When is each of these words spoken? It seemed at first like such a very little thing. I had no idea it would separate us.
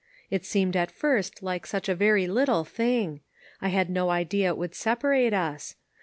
It 0.31 0.43
seemed 0.43 0.75
at 0.75 0.89
first 0.89 1.43
like 1.43 1.67
such 1.67 1.87
a 1.87 1.93
very 1.93 2.25
little 2.25 2.65
thing. 2.65 3.21
I 3.61 3.67
had 3.67 3.87
no 3.91 4.09
idea 4.09 4.47
it 4.47 4.57
would 4.57 4.73
separate 4.73 5.31
us. 5.31 5.75